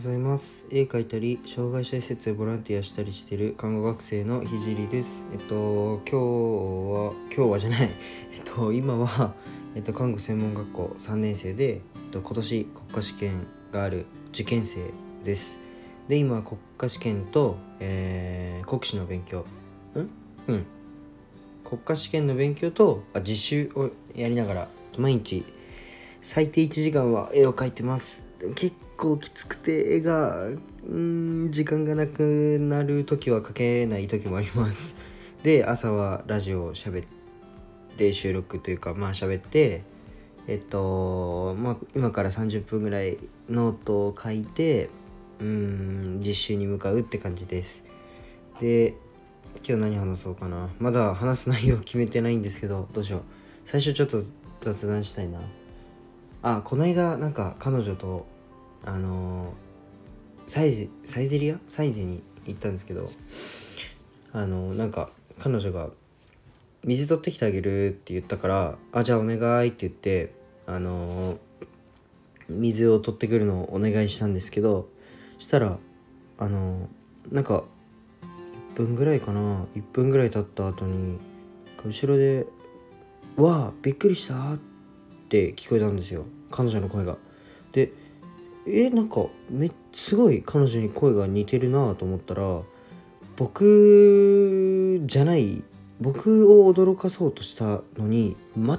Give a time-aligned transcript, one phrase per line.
[0.00, 0.66] ざいます。
[0.70, 5.26] 絵描いたり障害者施設でボランティアしたりしてる看護学生のひじりです。
[5.30, 7.90] えっと今日は今日はじゃない。
[8.32, 9.34] えっと今は
[9.74, 11.80] えっと看護専門学校3年生で、えっ
[12.12, 14.78] と、今年国家試験がある受験生
[15.22, 15.58] です。
[16.08, 19.44] で今国家試験と、えー、国試の勉強。
[19.94, 20.08] ん？
[20.48, 20.64] うん。
[21.62, 25.44] 国家試験の勉強とあ実習をやりながら毎日
[26.22, 28.24] 最低1時間は絵を描いてます。
[28.54, 30.54] 結構きつくて絵がう
[30.94, 34.94] ん時間がなくなる時は描けない時もあります。
[35.42, 37.06] で朝はラジオを喋っ
[37.96, 39.82] て収録というかまあ喋って
[40.46, 43.16] えっとまあ今から30分ぐらい
[43.48, 44.90] ノートを書いて
[45.40, 47.86] うん実習に向かうって感じです。
[48.60, 48.94] で
[49.66, 50.68] 今日何話そうかな。
[50.78, 53.22] まだ話す内容決めてないんですけどどうしよう。
[53.64, 54.22] 最初ちょっと
[54.60, 55.40] 雑談したいな。
[56.42, 58.26] あこの間なんか彼女と
[58.84, 59.54] あの、
[60.46, 61.60] サイゼサイゼリア？
[61.68, 63.10] サイゼに行ったんですけど
[64.32, 65.90] あのー、なんか彼女が
[66.84, 70.32] 「水取ってきてあげる」って言ったから「あじゃあお願い」って言って
[70.66, 71.38] あの、
[72.48, 74.88] 水を取ってくるのをお願いしたんですけど
[75.38, 75.78] したら
[76.38, 76.88] あの
[77.30, 77.64] なんか
[78.74, 81.18] 1分ぐらいかな？1分ぐらい経った後に
[81.84, 82.46] 後ろで
[83.36, 84.58] 「わあびっくりした」っ
[85.28, 87.18] て聞こえたんですよ彼女の声が。
[87.70, 87.92] で
[88.72, 92.62] えなんかめすごい彼女に声が似てるなと思ったら
[93.36, 95.62] 僕じゃない
[96.00, 98.78] 僕を驚かそうとしたのに全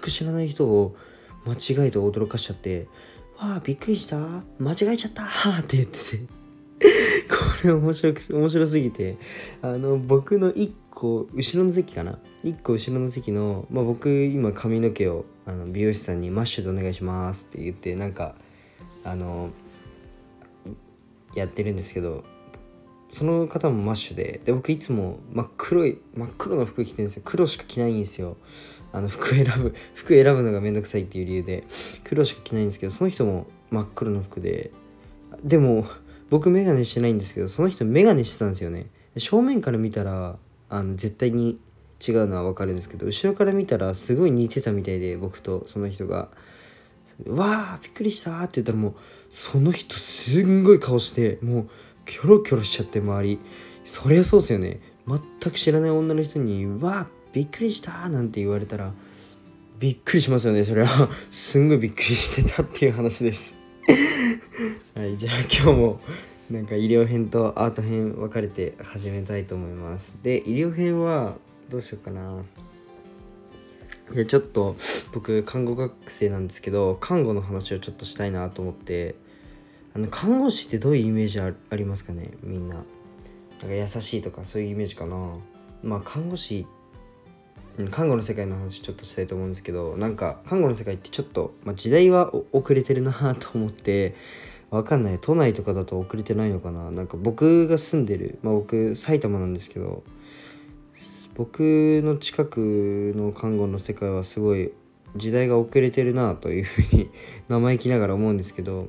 [0.00, 0.96] く知らない人を
[1.44, 2.88] 間違えて驚かしちゃって
[3.38, 4.42] 「わあびっくりした。
[4.58, 5.24] 間違えちゃった」
[5.60, 6.38] って言ってて。
[7.28, 9.16] これ面白く面白すぎて
[9.62, 12.18] あの僕の1個後ろの席かな。
[12.44, 18.36] 1個後ろの席の、まあ、僕今髪の毛をあの美容師さんに「マッシュでお願いします」って言ってなんか
[19.04, 19.50] あの
[21.34, 22.24] やってるんですけど
[23.12, 27.22] その方もマッシュでで僕いつも真っ黒い真っ黒の服着てるんですよ。
[27.24, 28.36] 黒しか着ないんですよ。
[28.92, 31.64] あの服選ぶ 服選ぶのがめんどくさいっていう理由で
[32.04, 34.70] 黒しか着ないんですけどその人も真っ黒の服で
[35.42, 35.86] でも
[36.30, 38.86] 僕メガネしてないんですけどその人メガネしてたんですよね。
[39.16, 41.58] 正面から見たらあの絶対に
[42.06, 46.28] 違うのは分かるんですけど後ろから見たらすごい似てたみたいで僕とその人が
[47.26, 48.94] 「わあびっくりした」って言ったらもう
[49.30, 51.68] その人すんごい顔してもう
[52.06, 53.38] キョロキョロしちゃって周り。
[53.84, 54.80] そりゃそうっすよね。
[55.06, 55.20] 全
[55.50, 58.92] く知らない女の人に「わあびっくりした」なんて言われたら
[59.78, 60.62] びっくりしますよね。
[60.62, 63.54] それはすんごいびっくりしてたっていう話です。
[64.94, 66.00] はいじゃあ今日も
[66.50, 70.14] なんか医療編とアート編分かれて始めたいと思います。
[70.22, 71.36] で医療編は
[71.70, 72.42] どうしようかな。
[74.14, 74.76] いやちょっと
[75.12, 79.14] 僕看護学生なんですけど看護の話をちょっとしたいなと思って。
[79.94, 82.76] あの看護師ってどういうイメージありますかねみんな。
[82.76, 82.84] なん
[83.68, 85.16] か優しいとかそういうイメージかな。
[85.82, 86.66] まあ看護師
[87.90, 94.14] 看護の世界の話ちょっとしたいと思うんですけどなんか看護の世界ってちょっと、まあ、時代は遅れてるなと思って
[94.70, 95.18] わかんない。
[95.20, 96.90] 都内とかだと遅れてないのかな。
[96.90, 100.02] なんか僕が住んでる、まあ、僕埼玉なんですけど
[101.38, 104.72] 僕の近くの看護の世界はすごい
[105.16, 107.10] 時代が遅れてるなというふうに
[107.48, 108.88] 生意気ながら思うんですけど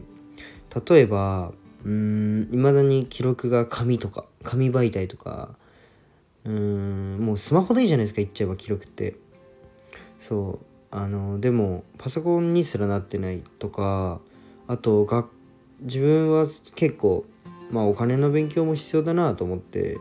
[0.88, 1.54] 例えば
[1.86, 5.56] うんいまだに記録が紙とか紙媒体とか
[6.44, 9.16] うんもうスマホでいいじゃないですか言っちゃえば記録って。
[10.20, 14.20] そうあのでもパソコンにすらなってないとか
[14.68, 15.26] あとが
[15.82, 16.46] 自分は
[16.76, 17.26] 結構
[17.72, 19.98] まあお金の勉強も必要だなと思って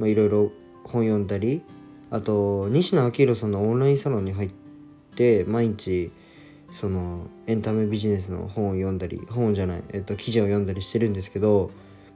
[0.00, 0.52] いろいろ
[0.84, 1.62] 本読んだり
[2.10, 4.50] あと西野昭弘さんのオンラインサロンに入っ
[5.14, 6.12] て毎日
[6.72, 11.70] そのエンタメビジネスの本を読んだり本じゃない、えっと、記事を読んだりしてるんですけど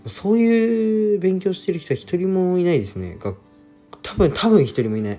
[0.06, 3.16] そういう勉強してる人は一人もいないですね。
[3.18, 3.34] が
[4.02, 5.14] 多分多分一人もいない。
[5.14, 5.18] っ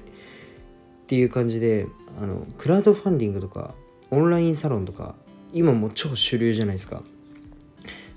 [1.08, 1.88] ていう感じで
[2.22, 3.74] あのクラウドファンディングとか
[4.12, 5.16] オンラインサロンとか
[5.54, 7.04] 今も超主流じゃないですか。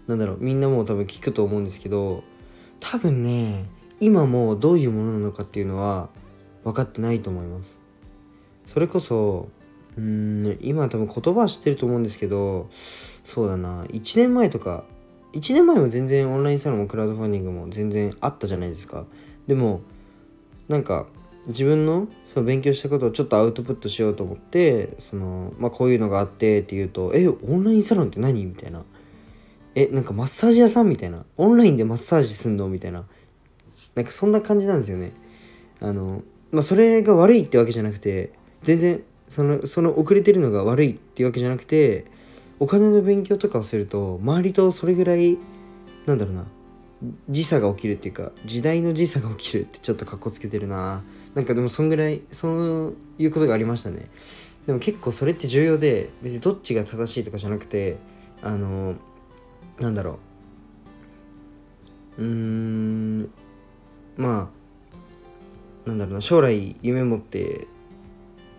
[0.06, 2.25] なんだろうみんなもう多分聞くと思うんですけど
[2.81, 3.67] 多分ね
[4.00, 6.08] 今もどういうものなのかっていうのは
[6.64, 7.79] 分かってないと思います
[8.67, 9.49] それこそ
[9.97, 12.69] うん今多分言葉は知ってると思うんですけど
[13.25, 14.85] そうだな1年前とか
[15.32, 19.05] 1年前も全然オンラインサロンもクラウドファンディングも全然あったじゃないですか
[19.47, 19.82] でも
[20.69, 21.06] なんか
[21.47, 28.85] 自分のその勉強したことをちょっとアウトプットしようと思ってその、まあ、こういうのがあってって言うと「えオンラインサロンって何?」みたいな
[29.75, 33.05] 「えなんかマッサージ屋さん?」みたいな「オンラインでマッサージすんの?」みたいな
[33.95, 35.13] なんかそんな感じなんですよね。
[35.81, 36.23] あの
[36.53, 38.33] まあそれが悪いってわけじゃなくて
[38.63, 42.05] 全然そのその遅れてるのが悪いっていうわけじゃなくて
[42.59, 45.39] お金の勉強とかをすると周りとそれぐらい
[46.07, 46.45] なんだろうな
[47.29, 51.03] 時差が起きるっていうか時代の時差が起きるってちょっとかっこつけてるな。
[51.35, 54.07] なんかでもそんぐらいそういうことがありましたね。
[54.67, 57.97] でも結構それって重要で別にどっちが正しいとかじゃなくて
[58.43, 58.97] あの
[59.79, 60.19] なんだろ
[62.19, 62.23] う。
[62.23, 63.31] うーん
[64.21, 64.51] ま
[65.87, 67.67] あなんだろうな将来夢持って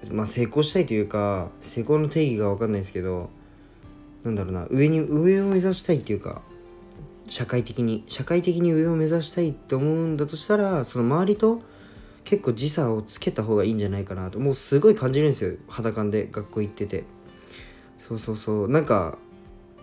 [0.10, 3.30] まあ成功したいというか成功の定義が分かんないですけど
[4.24, 6.42] なんだろうな上に上を目指したいっていうか
[7.30, 11.62] 社会的に社会的に上を目指したいって思うんだとしたらその周りと
[12.24, 17.04] 結構時差をつけた方がいいんじゃないかなともうすごい感じるんですよ肌感で学校行ってて。
[18.00, 18.70] そうそうそう。
[18.70, 19.20] なんか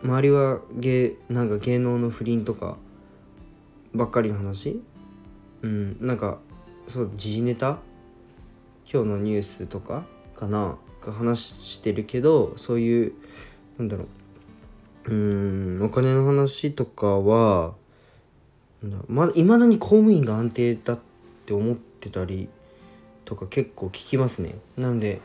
[0.03, 2.77] 周りは芸なんか芸能の不倫とか
[3.95, 4.83] ばっかりの話
[5.63, 6.39] うんなんか
[6.89, 7.79] そう時事ネタ？
[8.91, 10.77] 今日のニュースとかかな？
[11.05, 13.13] が話してるけどそういう
[13.79, 14.05] なんだろ
[15.07, 15.11] う。
[15.11, 17.73] うんお金の話とかは
[19.09, 20.99] まだいまだに公務員が安定だっ
[21.47, 22.49] て思ってたり
[23.25, 24.57] とか結構聞きますね。
[24.77, 25.21] なので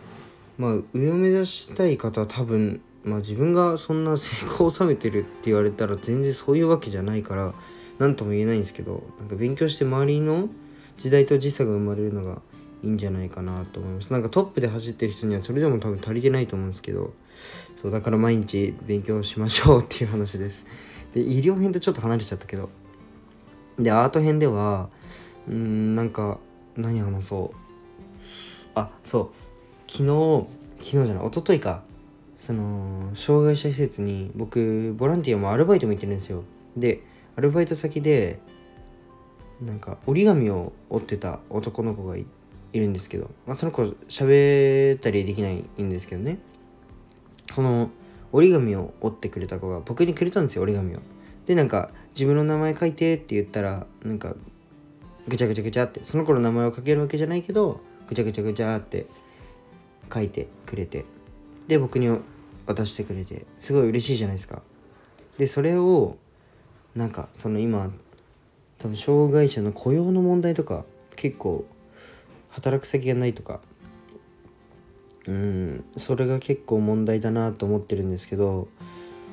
[0.58, 7.54] まあ上を目指したい方は多分まあ自分がそんな成功を収めてるって言われたら全然そういうわけじゃないから
[8.00, 10.50] 何とも言えないんですけどなんか勉強して周りの
[10.98, 12.42] 時代と時差が生まれるのが
[12.84, 14.12] いいんじゃないかなと思います。
[14.12, 17.14] なんかトップで走ってる人にはそれでも多分足りてないと思うんですけど
[17.82, 20.66] そうだから毎日勉強しましょうっていう話です。
[21.14, 22.70] で医療編とちょっと離れちゃったけど
[23.78, 24.90] でアート編では
[25.48, 26.40] うんなんか
[26.76, 27.58] 何話そう。
[28.76, 29.32] あそ
[29.88, 29.92] う。
[29.92, 30.48] 昨日
[30.80, 31.84] 昨日じゃない一昨日か。
[32.40, 36.44] その障害者施設に僕ボランティアもアルバイトも行ってるんですよ。
[36.76, 37.02] で
[37.36, 38.40] アルバイト先で
[39.62, 42.26] なんか折り紙を折ってた男の子がい
[42.74, 46.40] るんですけど、まあ、その子喋ったりできないんですけどね。
[47.54, 47.90] その
[48.32, 51.00] 折り紙を折ってくれた子が僕にくれたんですよ折り紙を。
[51.46, 54.36] でなんか自分の名前書いてって言ったらなんか
[55.28, 59.06] ぐちゃぐちゃぐちゃってその子の名前を書けるわけじゃないけどぐちゃぐちゃぐちゃって
[60.14, 61.06] 書いてくれて。
[61.68, 62.20] で僕に
[62.66, 64.62] 渡してくれてすごい嬉しいじゃないですか。
[65.38, 66.18] でそれを
[66.96, 67.92] なんかその今
[68.80, 70.86] 多分障害者の雇用の問題とか
[71.16, 71.66] 結構
[72.50, 73.62] 働く先がないとか
[75.28, 78.68] うんそれが結構問題だなと思ってるんですけど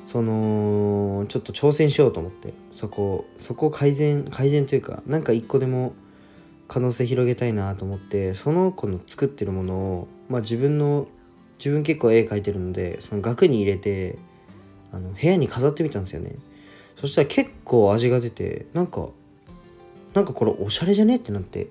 [0.07, 5.93] そのちょっと挑戦しようと思ってそこそこを改善改善というかなんか一個でも
[6.67, 11.07] 可能性広げたいなと思ってその子の作ってるものをまあ自分の
[11.59, 14.17] 自分結構絵描いてるのでその額に入れて
[14.91, 16.35] あの部屋に飾ってみたんですよね。
[17.01, 19.09] そしたら結構味が出てなんか
[20.13, 21.67] なんかこれおしゃれじゃねってなって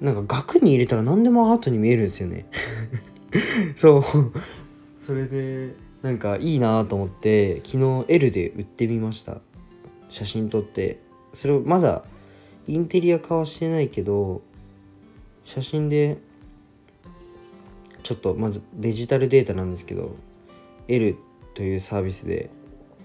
[0.00, 2.46] なんか額に入れたら何でもアートに見えるんですよね。
[3.76, 4.02] そう。
[5.04, 9.40] それでなんかいいなと思って昨日 L で売ってみました。
[10.08, 10.98] 写真撮って。
[11.34, 12.04] それをまだ
[12.66, 14.42] インテリア化はしてないけど
[15.44, 16.18] 写真で
[18.02, 20.16] ちょっとまずデジタルデータなんですけど
[20.88, 21.16] L
[21.54, 22.50] というサービスで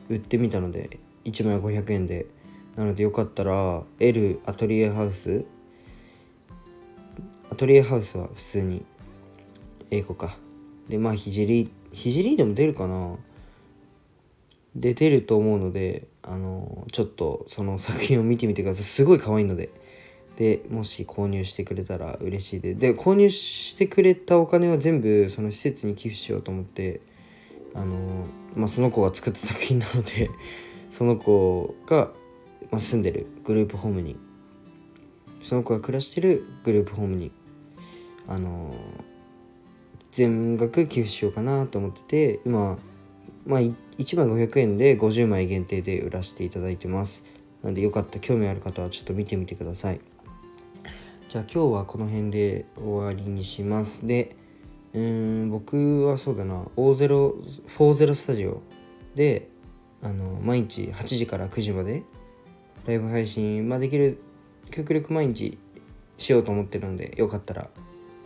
[0.09, 2.25] 売ってみたので1枚500円で。
[2.75, 5.45] なのでよかったら L アトリエハウス
[7.51, 8.83] アトリエハウスは普通に
[9.91, 10.37] 英語か。
[10.89, 13.15] でまあひじりひじりでも出るかな。
[14.75, 18.83] で出ると思うのであのちょっとその作品を見てみてください。
[18.83, 19.69] すごい可愛いので。
[20.35, 22.73] でもし購入してくれたら嬉しいで。
[22.73, 27.01] で購入してくれたお金は全部その施設に寄付しようと思って
[27.75, 28.25] あの
[28.55, 30.31] まあその子が作った作品なので。
[30.93, 32.11] その子が、
[32.77, 34.15] 住んでるグループホームに
[35.43, 37.31] その子が暮らしてるグループホームに
[38.27, 38.73] あの
[40.11, 42.79] 全額寄付しようかなと思ってて今
[43.45, 47.23] まあ1枚500円で50枚限定で売らせていただいてます。
[47.61, 49.99] なんでよかった興味ある方はちょっと見てみてください。
[51.29, 54.07] じゃあ今日はこの辺で終わりにします。
[54.07, 54.35] で
[54.93, 58.61] うん僕はそうだな O040 スタジオ
[59.15, 59.49] で
[60.03, 62.03] あの毎日8時から9時まで
[62.85, 64.21] ライブ配信、まあ、できる
[64.69, 65.57] 極力毎日
[66.17, 67.69] しようと思ってるのでよかったら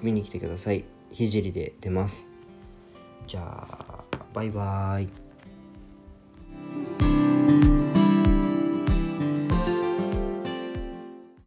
[0.02, 0.86] 見に来てください。
[1.12, 2.30] ひじりで出ます。
[3.26, 4.04] じゃあ、
[4.34, 5.27] バイバーイ。